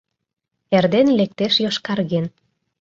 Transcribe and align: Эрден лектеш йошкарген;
Эрден 0.75 1.07
лектеш 1.17 1.53
йошкарген; 1.63 2.25